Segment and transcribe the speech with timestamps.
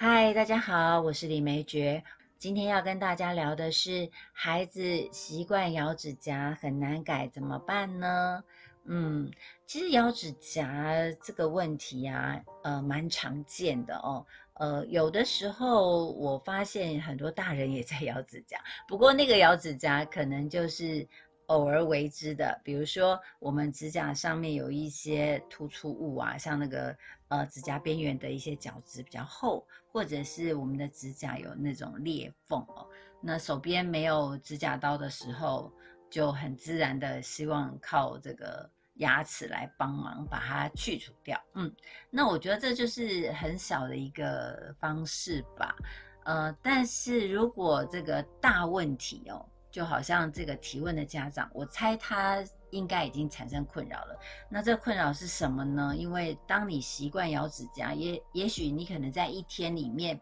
[0.00, 2.00] 嗨，大家好，我是李梅珏。
[2.38, 8.44] 今天要跟大家聊的是，孩子习惯咬指甲很难改，怎么办呢？
[8.84, 9.28] 嗯，
[9.66, 10.84] 其实咬指甲
[11.20, 14.24] 这个问题啊，呃，蛮常见的哦。
[14.54, 18.56] 呃，有的时候我发现很多大人也在咬指甲，
[18.86, 21.04] 不过那个咬指甲可能就是
[21.46, 26.96] 偶尔为之的，比如说我们指甲上面有一些突出物啊，像那个。
[27.28, 32.86] 呃，指甲边缘的一些角质比较厚，或者是我们的指甲有那种裂缝哦。
[33.20, 35.72] 那手边没有指甲刀的时候，
[36.10, 41.40] 就很自然的希望靠这个牙齿来帮忙把它去除掉。
[41.54, 41.72] 嗯，
[42.10, 45.76] 那我觉得这就是很小的一个方式吧。
[46.24, 49.44] 呃，但是如果这个大问题哦。
[49.70, 54.18] 就好像这个提问的家长，我猜他应该已经产生困扰了。
[54.48, 55.94] 那这困扰是什么呢？
[55.96, 60.20] 因为当你习惯咬指甲，也也许你可能在一天里面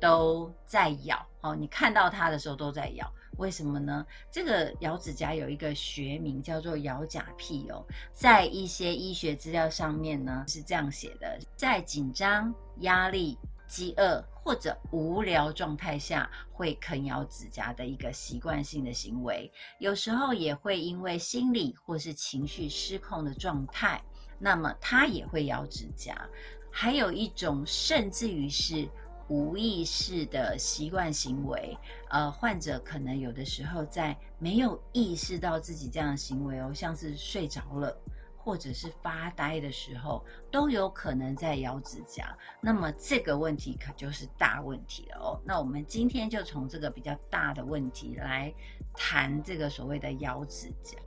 [0.00, 3.10] 都在咬哦，你看到它的时候都在咬。
[3.38, 4.04] 为什么呢？
[4.30, 13.38] 这个咬指甲有一个学名叫做咬甲癖哦，在一些医学资料上面呢是这样写的：在紧张、压力。
[13.70, 24.02] 饥饿或者无聊状态下会啃咬指甲的一个习惯性的行为，有时候也会因为心理或是情绪失控的状态，
[24.40, 26.28] 那么他也会咬指甲。
[26.72, 28.88] 还有一种甚至于是
[29.28, 37.96] 无意识的习惯行为，呃，患者可能有的时候在没有意识到自己这样的行为哦，像是睡着了。
[38.42, 42.36] 或者是发呆的时候，都有可能在咬指甲。
[42.60, 45.40] 那么这个问题可就是大问题了哦。
[45.44, 48.52] 那我们今天就从这个比较大的问题来
[48.94, 50.98] 谈这个所谓的咬指甲。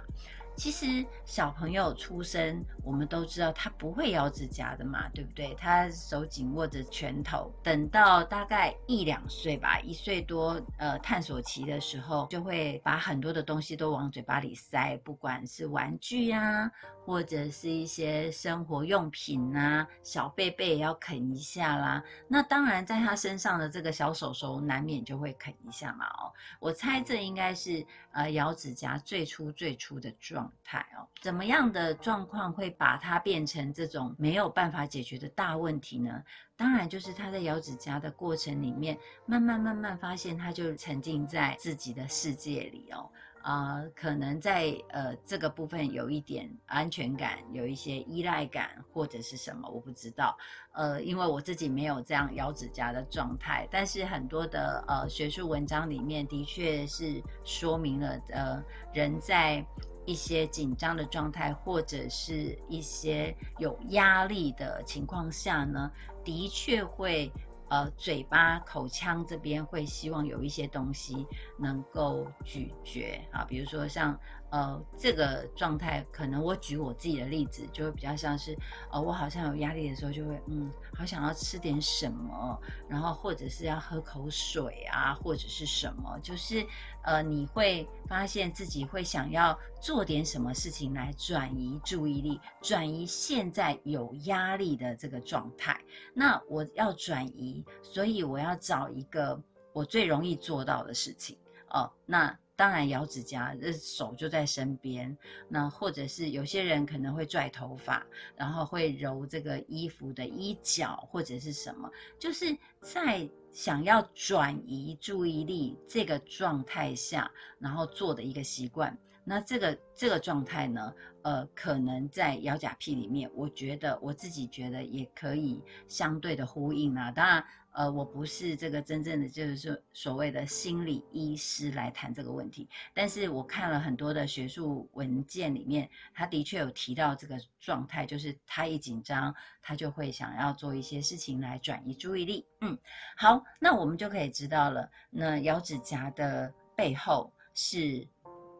[0.55, 5.53] 其实小朋友出生，我们都知道他不会咬指甲的嘛，对不对？
[5.55, 16.71] 他手紧握着拳头，等到大概一两岁吧，一岁多，呃，探索期的时候，就会把很多的东西都往嘴巴里塞，不管是玩具呀，
[17.03, 22.03] 或者是一些生活用品啊，小贝贝也要啃一下啦。
[22.27, 26.05] 那当然，在他身上的这个小手手，难免就会啃一下嘛。
[26.05, 30.42] 哦，我猜这应该是呃咬指甲最初最初的状。
[30.63, 36.23] 态哦，怎么样的状况会把它变成这种没有办法解决的大问题呢？
[36.55, 43.09] 当然就是他在咬指甲的过程里面，慢慢慢慢发现，他就沉浸在自己的世界里哦。
[43.41, 50.37] 啊，可能在呃这个部分有一点安全感，有一些依赖感或者是什么，我不知道。
[50.71, 59.65] 呃，因为我自己没有这样咬指甲的状态，但是很多的呃学术文章里面的确是说明了，呃，人在
[60.05, 65.91] 一些紧张的状态，或者是一些有压力的情况下呢，
[66.23, 67.31] 的确会
[67.69, 71.25] 呃嘴巴口腔这边会希望有一些东西
[71.57, 74.19] 能够咀嚼啊，比如说像。
[74.53, 78.55] 呃，这个状态可能我举我自己的例子，就会比较像是，
[78.91, 86.63] 呃，我好像有压力的时候，就会嗯，好想要吃点什么，然后或者是要喝口水啊，或者是什么，就是
[87.01, 95.81] 呃，你会发现自己会想要做点什么事情来转移注意力，转移现在有压力的这个状态。
[96.13, 99.41] 那我要转移，所以我要找一个
[99.73, 101.35] 我最容易做到的事情
[101.69, 102.37] 哦，那。
[102.63, 105.17] 当然咬指甲，这手就在身边。
[105.49, 108.07] 那或者是有些人可能会拽头发，
[108.37, 117.29] 然后会揉这个衣服的衣角或者是什么，就是在想要转移注意力这个状态下，
[117.59, 118.97] 然后做的一个习惯。
[119.25, 120.93] 那这个这个状态呢，
[121.23, 127.11] 呃，可能在咬甲癖里面，我觉得我自己觉得也可以相对的呼应啊。
[127.11, 127.43] 当然。
[127.73, 142.45] 呃，我不是这个真正的就是说所谓的心理医师来谈这个问题，但是我看了很多的学术文件里面，他的确有提到这个状态，就是他一紧张，他就会想要做一些事情来转移注意力。
[142.61, 142.77] 嗯，
[143.17, 148.07] 好，那我们就可以知道了，那咬指甲的背后是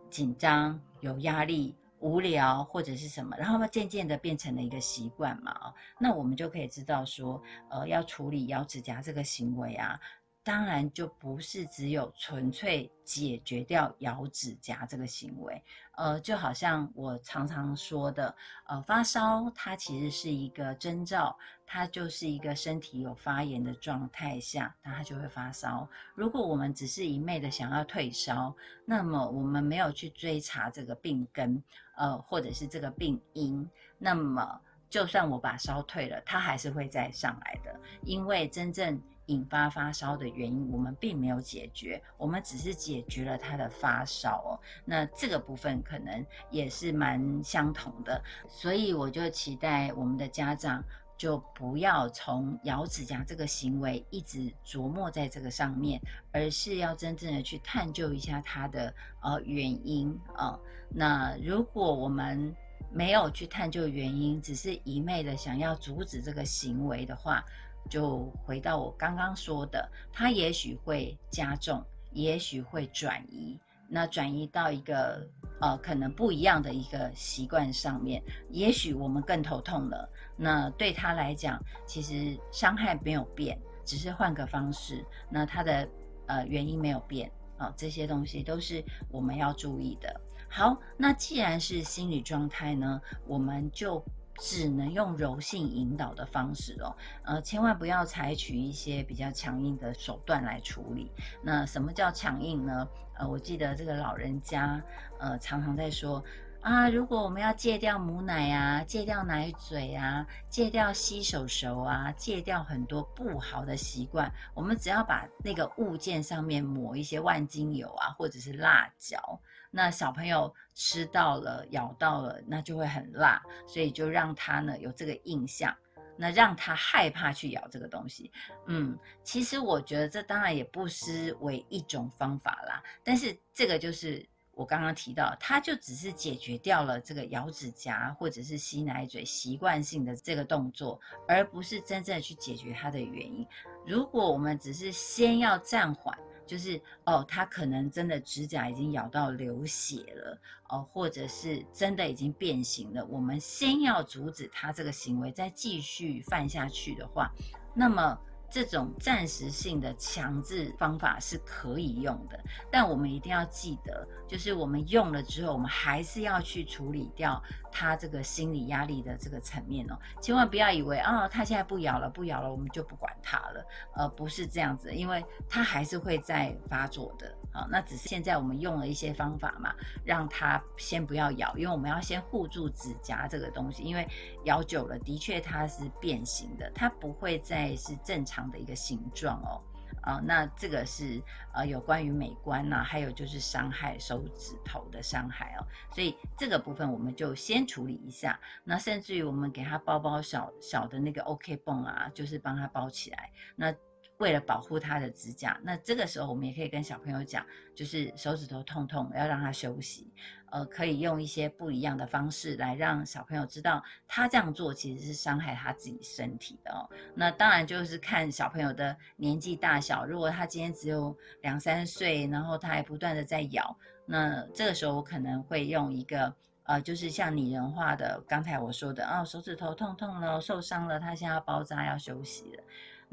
[0.10, 1.76] 紧张、有压力。
[2.04, 9.98] 无聊或者是什么，然后渐渐的变成了一个习惯嘛，啊，那我们就可以知道说，呃，要处理咬指甲这个行为啊。
[10.46, 15.64] 当然就不是只有纯粹解决掉咬指甲这个行为，
[15.96, 18.36] 呃，就好像我常常说的，
[18.68, 25.88] 呃，发烧它其实是一个征兆，它就是一个身体有发炎的状态下，那它就会发烧。
[26.14, 28.54] 如果我们只是一昧的想要退烧，
[28.84, 31.64] 那么我们没有去追查这个病根，
[31.96, 33.66] 呃，或者是这个病因，
[33.98, 34.60] 那么
[34.90, 39.02] 就算我把烧退了，它还是会再上来的，因为真正。
[39.28, 44.60] 引发发烧的原因，我们并没有解决，我们只是解决了他的发烧哦。
[44.86, 50.84] 那这个部分可能也是蛮相同的，所以我就期待我们的家长
[51.18, 60.60] 就不要从咬指甲这个行为一直琢磨在这个上面，而是要真正的去探究一下它的呃原因啊。
[60.90, 62.54] 那如果我们
[62.92, 67.44] 没有去探究原因，只是一昧的想要阻止这个行为的话，
[67.90, 73.60] 就回到我刚刚说的，它也许会加重，也许会转移。
[73.88, 75.28] 那转移到一个
[75.62, 80.10] 呃可能不一样的一个习惯上面，也许我们更头痛了。
[80.36, 85.06] 那对他来讲，其实伤害没有变，只是换个方式。
[85.30, 85.88] 那他的
[86.26, 90.20] 呃原因没有变啊，这些东西都是我们要注意的。
[90.50, 94.04] 好，那既然是心理状态呢，我们就。
[94.40, 101.12] 只能用柔性引导的方式哦，呃，千万不要采取一些比较强硬的手段来处理。
[101.42, 102.88] 那什么叫强硬呢？
[103.16, 104.82] 呃，我记得这个老人家
[105.20, 106.24] 呃常常在说
[106.62, 119.40] 啊，如果我们要戒掉母奶啊，戒掉奶嘴啊，戒掉洗手手啊，戒掉很多不好的习惯，我们只要把那个物件上面抹一些万金油啊，或者是辣椒。
[119.76, 125.76] 那小朋友吃到了、咬到了，那就会很辣，所以就让他呢有这个印象，
[126.16, 128.32] 那让他害怕去咬这个东西。
[128.68, 143.44] 嗯，其实我觉得这当然也不失为一种方法啦，但是这个就是我刚刚提到，它就只是解决掉了这个咬指甲或者是吸奶嘴习惯性的这个动作，而不是真正去解决它的原因。
[143.88, 146.16] 如果我们只是先要暂缓。
[146.46, 153.06] 就是哦，他可能真的指甲已经咬到流血了哦，或者是真的已经变形了。
[153.06, 157.32] 我们先要阻止他这个行为再继续犯下去的话，
[157.76, 158.20] 那么。
[158.54, 162.40] 这种暂时性的强制方法是可以用的，
[162.70, 167.42] 但我们一定要记得，就是我们用了之后，我们还是要去处理掉
[167.72, 169.98] 他这个心理压力的这个层面哦。
[170.22, 173.66] 千万不要以为啊，他现在不咬了，不咬了，我们就不管他了。
[173.96, 177.36] 呃，不是这样子，因为他还是会在发作的。
[177.52, 179.74] 好，那只是现在我们用了一些方法嘛，
[180.06, 184.08] 让他先不要咬，因为我们要先护住指甲这个东西，因为
[184.44, 188.43] 咬久了的确它是变形的，它不会再是正常。
[188.52, 189.62] 的一个形状哦，
[190.02, 191.22] 啊，那这个是
[191.54, 198.40] 呃有关于美观呐，还有就是伤害手指头的伤害哦，所以这个部分我们就先处理一下。
[198.64, 203.32] 那甚至于我们给他包包小小的那个 OK 泵啊，就是帮他包起来。
[203.56, 203.74] 那
[204.24, 210.10] 为了保护他的指甲，那这个时候我们也可以跟小朋友讲，就是手指头痛痛，要让他休息。
[210.50, 216.90] 呃，可以用一些不一样的方式来让小朋友知道，他这样做其实是伤害他自己身体的哦。
[217.14, 223.76] 那当然就是看小朋友的年纪大小，如果他今天只有两三岁，然后他还不断的在咬，
[224.06, 226.34] 那这个时候我可能会用一个
[226.66, 232.64] 呃，就是像拟人化的，刚才我说的哦，手指头痛痛了，受伤了，他现在要包扎要休息了。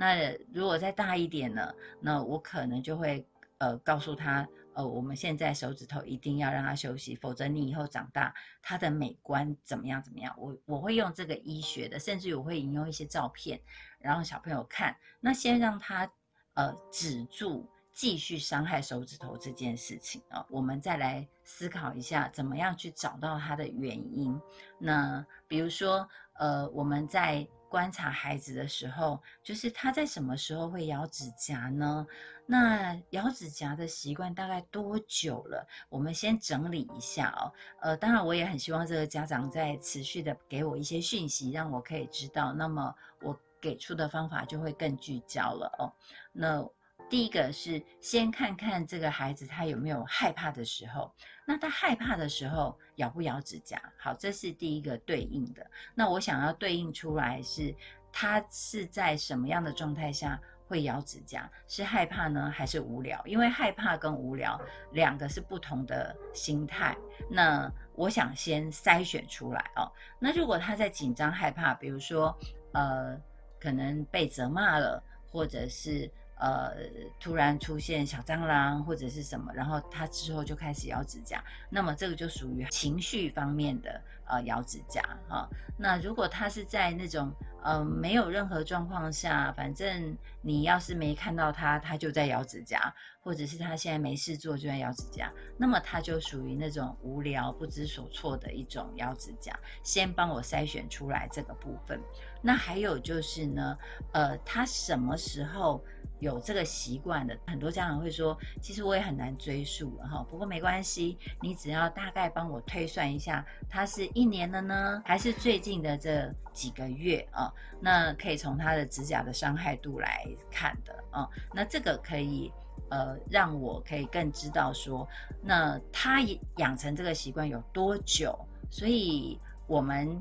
[0.00, 1.74] 那如果再大一点呢？
[2.00, 3.26] 那我可能就会
[3.58, 10.34] 呃告诉他，呃，我们现在手指头一定要让他休息，否则你以后长大，他的美观怎么样怎么样？
[10.38, 13.60] 我我会用这个医学的，甚至我会引用一些照片，
[13.98, 14.96] 然后小朋友看。
[15.20, 16.10] 那先让他
[16.54, 24.40] 呃止住继续伤害手指头这件事情啊，我们再来思考一下，怎么样去找到它的原因。
[24.78, 27.46] 那比如说呃，我们在。
[27.70, 32.04] 观察孩子的时候，就是他在什么时候会咬指甲呢？
[32.44, 35.68] 那咬指甲的习惯大概多久了？
[35.88, 37.52] 我们先整理一下哦。
[37.80, 45.92] 呃，当然我也很希望这个家长在持续的给我一些讯息，让我可以知道，那么我给出的方法就会更聚焦了哦。
[46.32, 46.68] 那。
[47.10, 51.12] 第一个是先看看这个孩子他有没有害怕的时候，
[51.44, 53.82] 那他害怕的时候咬不咬指甲？
[53.98, 55.68] 好，这是第一个对应的。
[55.92, 57.74] 那我想要对应出来是
[58.12, 61.50] 他是在什么样的状态下会咬指甲？
[61.66, 63.20] 是害怕呢，还是无聊？
[63.26, 64.60] 因为害怕跟无聊
[64.92, 66.96] 两个是不同的心态。
[67.28, 69.90] 那我想先筛选出来哦。
[70.20, 72.38] 那如果他在紧张害怕，比如说
[72.72, 73.20] 呃，
[73.58, 76.08] 可能被责骂了，或者是。
[76.40, 76.72] 呃，
[77.20, 85.46] 突然出现小蟑螂或者是什么，然后他之后就开始咬指甲，那么这个就属于情绪方面的呃咬指甲哈。
[85.76, 87.30] 那如果他是在那种
[87.62, 99.58] 呃没有任何状况下，反正你要是没看到他，他就在咬指甲，或者是他现在没事做就在咬指甲，那么他就属于那种无聊不知所措的一种咬指甲。
[99.82, 102.00] 先帮我筛选出来这个部分。
[102.40, 103.76] 那还有就是呢，
[104.12, 105.84] 呃，他什么时候？
[106.20, 110.24] 有这个习惯的，很多家长会说，其实我也很难追溯哈。
[110.30, 117.52] 不过没关系，你只要大概帮我推算一下，它是一年的呢，还是最近的这几个月啊？
[117.80, 121.26] 那可以从他的指甲的伤害度来看的啊。
[121.54, 122.52] 那这个可以
[122.90, 125.08] 呃让我可以更知道说，
[125.42, 126.20] 那他
[126.58, 128.38] 养成这个习惯有多久？
[128.70, 130.20] 所以我们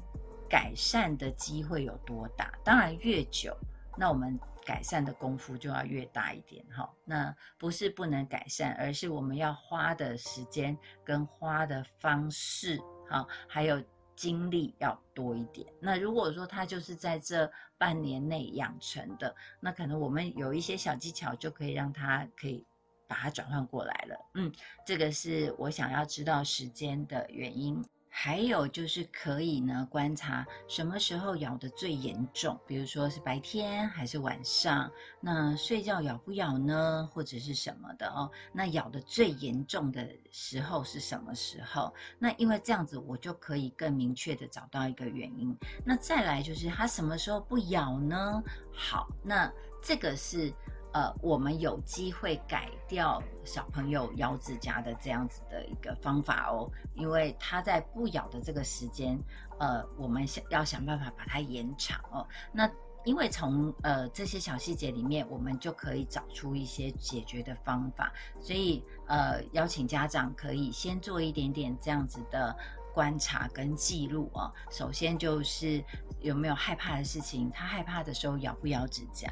[0.50, 2.54] 改善的机会有多大？
[2.64, 3.54] 当然越久，
[3.98, 4.40] 那我们。
[4.70, 12.78] 改善的功夫就要越大一点哈，那不是不能改善，而是我们要花的时间跟花的方式
[13.10, 13.84] 哈，还有
[14.16, 15.68] 精力要多一点。
[15.82, 22.64] 那如果说他就是在这半年内养成的，那可能我们有一些小技巧就可以让他可以
[23.08, 24.30] 把它转换过来了。
[24.36, 24.54] 嗯，
[24.86, 27.84] 这个是我想要知道时间的原因。
[28.12, 38.30] 还有就是可以呢观察什么时候咬的最严重，比如说是白天还是晚上，那睡觉咬不咬呢，或者是什么的哦？
[38.52, 41.94] 那咬的最严重的时候是什么时候？
[42.18, 45.56] 那因为这样子我就可以更明确的找到一个原因。
[45.86, 48.44] 那再来就是它什么时候不咬呢？
[48.74, 49.52] 好，那
[49.82, 50.52] 这个是。
[50.92, 59.20] 呃，我们有机会改掉小朋友咬指甲的这样子的一个方法哦，因为他在不咬的这个时间，
[59.60, 62.28] 呃，我们想要想办法把它延长哦。
[62.52, 62.70] 那
[63.06, 72.56] 因为从呃这些小细节里面，我们就可以找出一些解决的方法，所以呃邀请家长可以先做一点点这样子的。
[72.92, 75.82] 观察跟记录哦，首先就是
[76.22, 79.30] 有没有害怕的事情，他害怕的时候咬不咬指甲，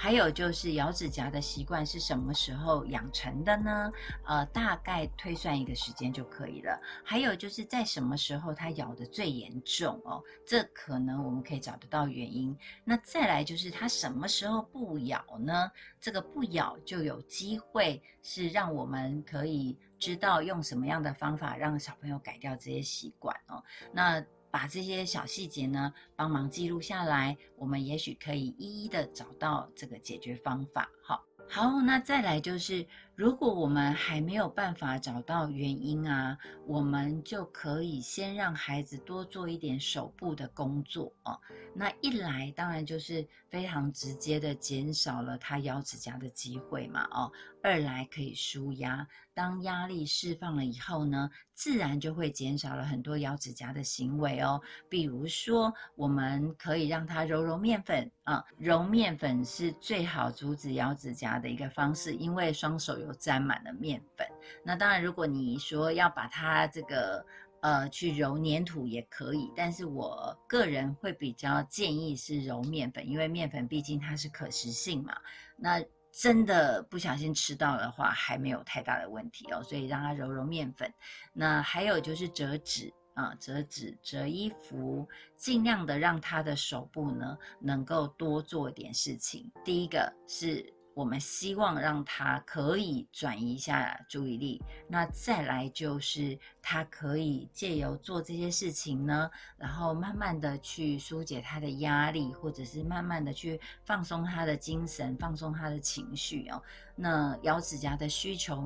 [0.00, 3.90] 还有就是咬指甲的习惯是什么时候养成的呢？
[4.24, 6.80] 呃，大概推算一个时间就可以了。
[7.04, 12.56] 还有就是在什么时候他咬的最严重哦，这可能我们可以找得到原因。
[12.84, 15.68] 那再来就是他什么时候不咬呢？
[16.00, 19.76] 这个不咬就有机会是让我们可以。
[20.00, 23.60] 知道用什么样的方法让小朋友改掉这些习惯哦，
[23.92, 24.24] 那
[24.58, 30.90] 把这些小细节呢帮忙记录下来，我们也许可以一一的找到这个解决方法。
[31.00, 32.84] 好，好，那再来就是。
[33.14, 36.38] 如果我们还没有办法找到原因啊，
[36.68, 41.36] 我们就可以先让孩子多做一点手部的工作哦。
[41.74, 47.32] 那一来当然就是非常直接的减少了他咬指甲的机会嘛哦。
[47.68, 54.58] 二来可以舒压，当压力释放了以后呢，自然就会减少了很多咬指甲的行为哦。
[54.88, 63.14] 比如说，我们可以让他揉揉面粉啊，揉面粉是最好阻止咬指甲的一个方式，因为双手有。
[63.18, 64.24] 沾满了面粉，
[64.62, 67.26] 那当然，如果你说要把它这个
[67.60, 75.14] 呃去揉粘土也可以，但是我个人会比较建议是揉面粉，因为面粉毕竟它是可食性嘛。
[75.56, 75.82] 那
[76.20, 80.92] 真的不小心吃到的话，还没有太大的问题哦，所以让他揉揉面粉。
[81.32, 85.06] 那还有就是折纸啊，折纸、折衣服，
[85.36, 89.48] 尽量的让他的手部呢能够多做点事情。
[89.64, 90.74] 第一个是。
[90.98, 106.60] 我们希望让他可以转移一下注意力，那再来就是他可以借由做这些事情呢，然后慢慢的去疏解他的压力，或者是慢慢的去放松他的精神，放松他的情绪哦。
[106.96, 108.60] 那咬指甲的需求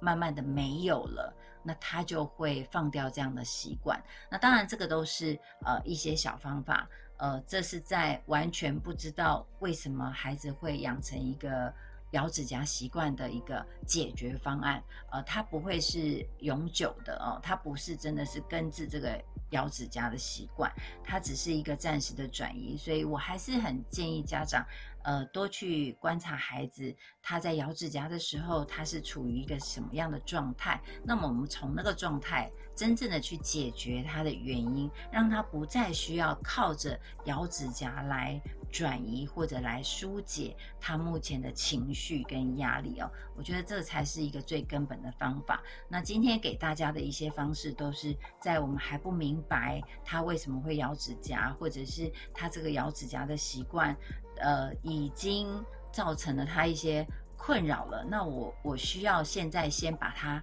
[0.00, 1.32] 慢慢的没有了，
[1.62, 4.02] 那他就会放掉这样的习惯。
[4.28, 6.88] 那当然这个都是呃一些小方法。
[7.18, 11.72] 呃，这是在完全不知道为什么孩子会养成一个
[12.12, 14.82] 咬指甲习惯的一个解决方案。
[15.10, 20.72] 呃，它不会是永久的哦，它不是真的是根治这个咬指甲的习惯，
[21.04, 22.76] 它只是一个暂时的转移。
[22.76, 24.64] 所以我还是很建议家长。
[25.04, 30.78] 呃，多去观察孩子他在咬指甲的时候，他是处于一个什么样的状态？
[31.02, 43.10] 那么我们从那个状态真正的去解决它的原因，让他不再需要靠着咬指甲来转移或者来疏解他目前的情绪跟压力哦。
[43.36, 45.60] 我觉得这才是一个最根本的方法。
[45.88, 53.96] 那今天给大家的一些方式，都是在我们还不明白他为什么会咬指甲，或者是他这个咬指甲的习惯。
[54.40, 55.48] 呃，已经
[55.90, 57.04] 造成了他一些
[57.36, 58.04] 困扰了。
[58.08, 60.40] 那我我需要现在先把它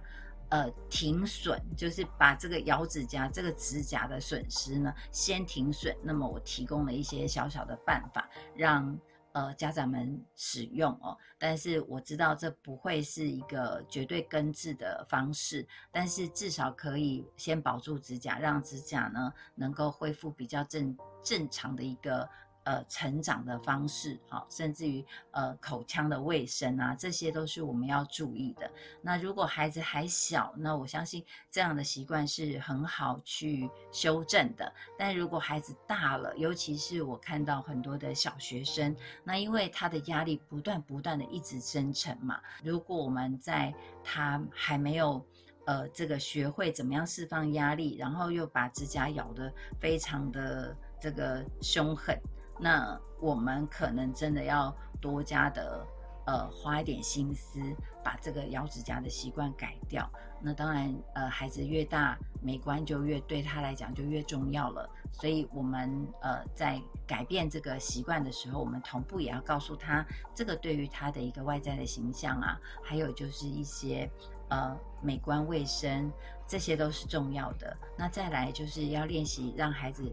[0.48, 5.96] 呃停损，就是把这个咬指甲这个指甲的损失呢先停损。
[6.02, 8.98] 那么我提供了一些小小的办法，让
[9.32, 11.16] 呃家长们使用哦。
[11.38, 22.28] 但是我知道这不会是一个绝对根治的方式，但是至少可以先保住指甲，让指甲呢能够恢复比较正正常的一个。
[22.66, 28.68] 呃成长的方式，好，甚至于呃口腔的卫生啊，这些都是我们要注意的。
[29.00, 34.70] 那如果孩子还小，那我相信这样的习惯是很好去修正的。
[34.98, 45.24] 但如果孩子大了，尤其是我看到很多的小学生，那因为他的压力不断不断的一直生成嘛，如果我们在他还没有
[45.66, 52.16] 呃，这个学会怎么样释放压力，然后又把指甲咬得非常的这个凶狠，
[52.58, 55.86] 那我们可能真的要多加的
[56.26, 57.60] 呃花一点心思，
[58.02, 60.08] 把这个咬指甲的习惯改掉。
[60.40, 64.88] 那当然，呃，孩子越大，美观就越对他来讲就越重要了。
[65.12, 74.10] 所以，我们呃在改变这个习惯的时候，我们同步也要告诉他，这个对于他的一个外在的形象啊，还有就是一些。
[74.48, 76.08] 呃，美观卫生
[76.46, 77.76] 这些都是重要的。
[77.98, 80.04] 那再来就是要练习让孩子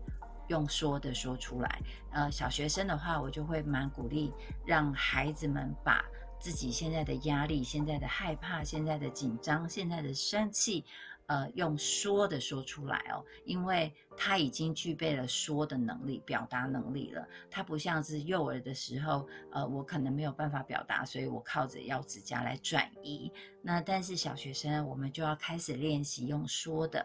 [0.47, 1.81] 用说的说出来。
[2.11, 4.33] 呃，小学生的话，我就会蛮鼓励
[4.65, 6.03] 让孩子们把
[6.39, 10.85] 自己现在的压力、现在的害怕、现在的紧张、现在的生气。
[11.27, 17.25] 呃，用说的说出来哦，因为他已经具备了说的能力、表达能力了。
[17.49, 23.31] 他不像是幼儿的时候，呃，我可能没有办法表达，所以我靠着咬指甲来转移。
[23.61, 27.03] 那但是小学生，我们就要开始练习用说的。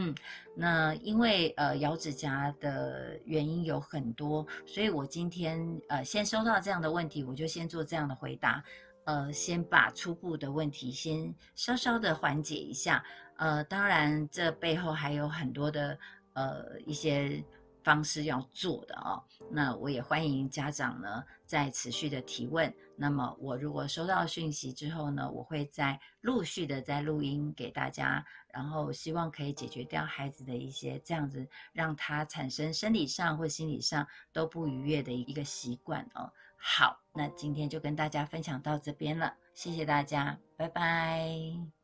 [0.00, 0.14] 嗯，
[0.54, 8.62] 那因为呃咬指甲的原因有很多，所以我今天呃先收到这样的问题，我就先做这样的回答。
[9.06, 13.02] 呃，先把初步的问题先稍稍的缓解一下。
[13.38, 15.98] 呃，当然，这背后还有很多的
[16.34, 17.42] 呃一些
[17.82, 19.20] 方式要做的哦。
[19.50, 22.72] 那我也欢迎家长呢在持续的提问。
[23.00, 36.32] 那么我如果收到讯息之后呢，我会再陆续的再录音给大家，然后希望可以解决掉孩子的一些这样子让他产生生理上或心理上都不愉悦的一个习惯哦。
[36.56, 41.77] 好，那今天就跟大家分享到这边了，谢谢大家，拜拜。